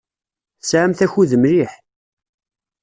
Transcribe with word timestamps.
Tesɛamt 0.59 0.99
akud 1.05 1.31
mliḥ. 1.41 1.71